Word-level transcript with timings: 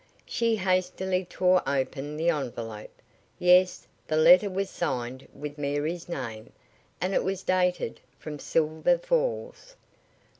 She 0.25 0.55
hastily 0.55 1.25
tore 1.25 1.61
open 1.69 2.17
the 2.17 2.31
envelope. 2.31 3.03
Yes, 3.37 3.85
the 4.07 4.15
letter 4.17 4.49
was 4.49 4.67
signed 4.71 5.27
with 5.31 5.59
Mary's 5.59 6.09
name, 6.09 6.51
and 6.99 7.13
it 7.13 7.23
was 7.23 7.43
dated 7.43 7.99
from 8.17 8.39
Silver 8.39 8.97
Falls. 8.97 9.75